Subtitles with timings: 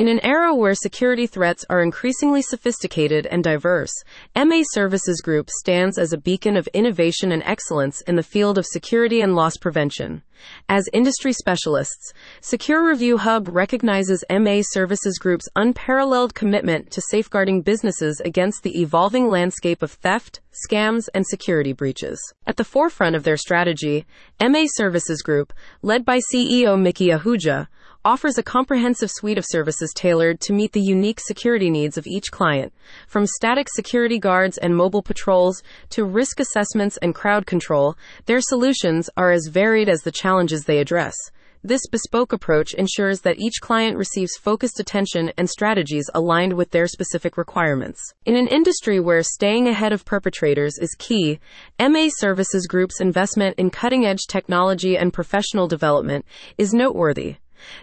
[0.00, 3.92] In an era where security threats are increasingly sophisticated and diverse,
[4.34, 8.64] MA Services Group stands as a beacon of innovation and excellence in the field of
[8.64, 10.22] security and loss prevention.
[10.70, 18.22] As industry specialists, Secure Review Hub recognizes MA Services Group's unparalleled commitment to safeguarding businesses
[18.24, 22.18] against the evolving landscape of theft, scams, and security breaches.
[22.46, 24.06] At the forefront of their strategy,
[24.40, 27.68] MA Services Group, led by CEO Micky Ahuja,
[28.04, 32.30] offers a comprehensive suite of services tailored to meet the unique security needs of each
[32.30, 32.72] client,
[33.06, 37.94] from static security guards and mobile patrols to risk assessments and crowd control.
[38.24, 41.14] Their solutions are as varied as the challenges they address.
[41.62, 46.86] This bespoke approach ensures that each client receives focused attention and strategies aligned with their
[46.86, 48.00] specific requirements.
[48.24, 51.38] In an industry where staying ahead of perpetrators is key,
[51.78, 56.24] MA Services Group's investment in cutting edge technology and professional development
[56.56, 57.36] is noteworthy.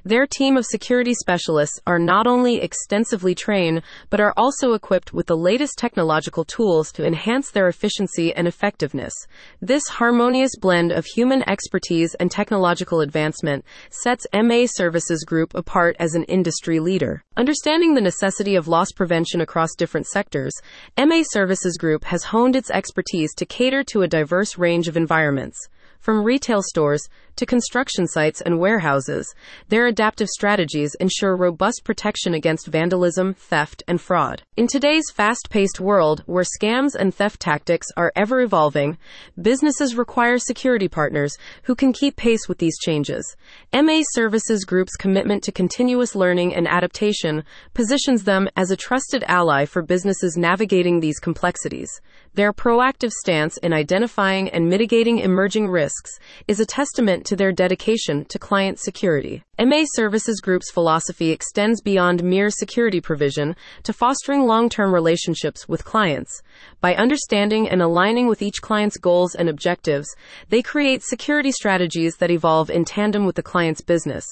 [0.04, 5.28] Their team of security specialists are not only extensively trained, but are also equipped with
[5.28, 9.14] the latest technological tools to enhance their efficiency and effectiveness.
[9.62, 16.16] This harmonious blend of human expertise and technological advancement sets MA Services Group apart as
[16.16, 17.24] an industry leader.
[17.36, 20.54] Understanding the necessity of loss prevention across different sectors,
[20.98, 25.58] MA Services Group has honed its expertise to cater to a diverse range of environments.
[26.00, 29.34] From retail stores to construction sites and warehouses,
[29.70, 34.44] their adaptive strategies ensure robust protection against vandalism, theft, and fraud.
[34.56, 38.98] In today's fast paced world, where scams and theft tactics are ever evolving,
[39.42, 43.36] businesses require security partners who can keep pace with these changes.
[43.74, 49.66] MA Services Group's commitment to continuous learning and adaptation positions them as a trusted ally
[49.66, 51.90] for businesses navigating these complexities.
[52.38, 58.26] Their proactive stance in identifying and mitigating emerging risks is a testament to their dedication
[58.26, 59.42] to client security.
[59.60, 65.84] MA Services Group's philosophy extends beyond mere security provision to fostering long term relationships with
[65.84, 66.44] clients.
[66.80, 70.08] By understanding and aligning with each client's goals and objectives,
[70.50, 74.24] they create security strategies that evolve in tandem with the client's business.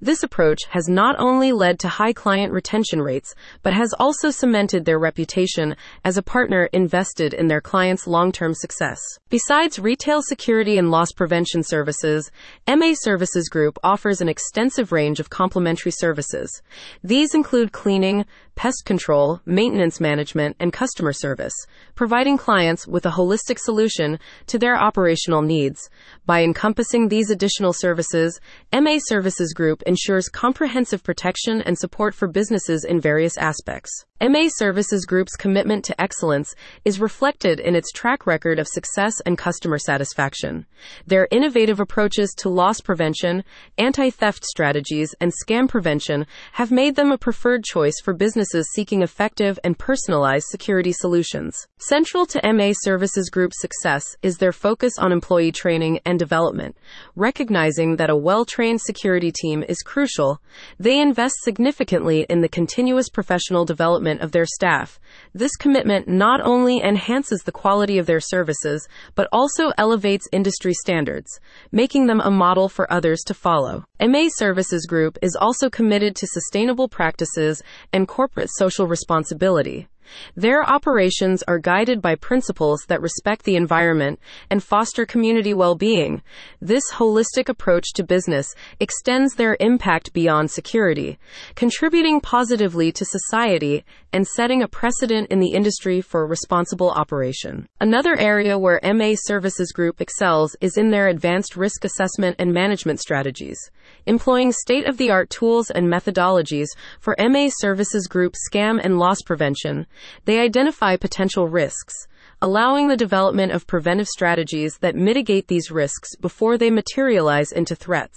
[0.00, 4.84] This approach has not only led to high client retention rates, but has also cemented
[4.84, 8.98] their reputation as a partner invested in their clients' long term success.
[9.28, 12.30] Besides retail security and loss prevention services,
[12.68, 16.62] MA Services Group offers an extensive range of complementary services.
[17.04, 18.24] These include cleaning,
[18.60, 21.54] pest control, maintenance management, and customer service,
[21.94, 25.88] providing clients with a holistic solution to their operational needs.
[26.26, 28.38] By encompassing these additional services,
[28.70, 34.04] MA Services Group ensures comprehensive protection and support for businesses in various aspects.
[34.22, 36.54] MA Services Group's commitment to excellence
[36.84, 40.66] is reflected in its track record of success and customer satisfaction.
[41.06, 43.44] Their innovative approaches to loss prevention,
[43.78, 49.00] anti theft strategies, and scam prevention have made them a preferred choice for businesses seeking
[49.00, 51.66] effective and personalized security solutions.
[51.78, 56.76] Central to MA Services Group's success is their focus on employee training and development.
[57.16, 60.42] Recognizing that a well trained security team is crucial,
[60.78, 64.98] they invest significantly in the continuous professional development of their staff.
[65.34, 71.38] This commitment not only enhances the quality of their services, but also elevates industry standards,
[71.70, 73.84] making them a model for others to follow.
[74.00, 77.62] MA Services Group is also committed to sustainable practices
[77.92, 79.88] and corporate social responsibility.
[80.36, 84.18] Their operations are guided by principles that respect the environment
[84.50, 86.22] and foster community well being.
[86.60, 91.18] This holistic approach to business extends their impact beyond security,
[91.54, 97.68] contributing positively to society and setting a precedent in the industry for responsible operation.
[97.80, 103.00] Another area where MA Services Group excels is in their advanced risk assessment and management
[103.00, 103.58] strategies.
[104.06, 106.66] Employing state of the art tools and methodologies
[106.98, 109.86] for MA Services Group scam and loss prevention,
[110.24, 112.06] they identify potential risks,
[112.42, 118.16] allowing the development of preventive strategies that mitigate these risks before they materialize into threats.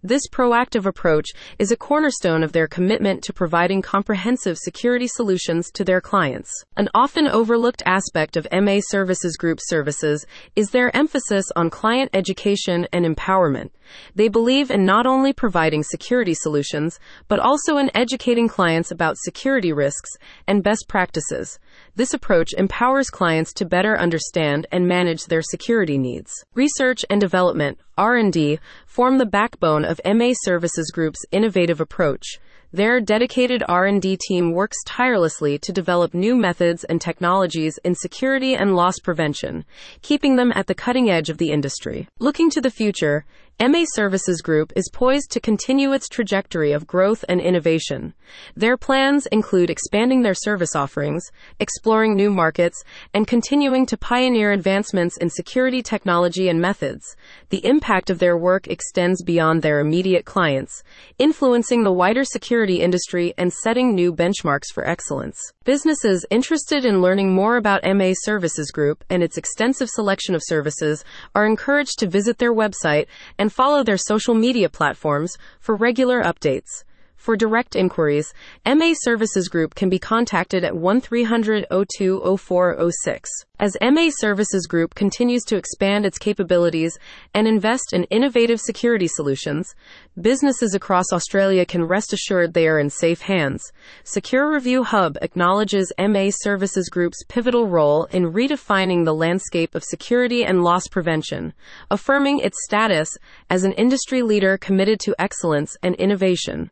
[0.00, 5.82] This proactive approach is a cornerstone of their commitment to providing comprehensive security solutions to
[5.82, 6.50] their clients.
[6.76, 12.86] An often overlooked aspect of MA Services Group services is their emphasis on client education
[12.92, 13.70] and empowerment.
[14.14, 19.72] They believe in not only providing security solutions, but also in educating clients about security
[19.72, 20.10] risks
[20.46, 21.58] and best practices.
[21.96, 26.32] This approach empowers clients to better understand and manage their security needs.
[26.54, 32.38] Research and development R&D form the backbone of MA Services Group's innovative approach.
[32.74, 38.74] Their dedicated R&D team works tirelessly to develop new methods and technologies in security and
[38.74, 39.64] loss prevention,
[40.02, 42.08] keeping them at the cutting edge of the industry.
[42.18, 43.24] Looking to the future,
[43.60, 48.12] MA Services Group is poised to continue its trajectory of growth and innovation.
[48.56, 51.30] Their plans include expanding their service offerings,
[51.60, 52.82] exploring new markets,
[53.14, 57.14] and continuing to pioneer advancements in security technology and methods.
[57.50, 60.82] The impact of their work extends beyond their immediate clients,
[61.18, 65.38] influencing the wider security industry and setting new benchmarks for excellence.
[65.64, 71.04] Businesses interested in learning more about MA Services Group and its extensive selection of services
[71.34, 73.06] are encouraged to visit their website
[73.38, 76.84] and follow their social media platforms for regular updates.
[77.24, 78.34] For direct inquiries,
[78.66, 81.64] MA Services Group can be contacted at 1300
[81.96, 83.30] 02 0406.
[83.58, 86.98] As MA Services Group continues to expand its capabilities
[87.32, 89.74] and invest in innovative security solutions,
[90.20, 93.72] businesses across Australia can rest assured they are in safe hands.
[94.02, 100.44] Secure Review Hub acknowledges MA Services Group's pivotal role in redefining the landscape of security
[100.44, 101.54] and loss prevention,
[101.90, 103.16] affirming its status
[103.48, 106.70] as an industry leader committed to excellence and innovation.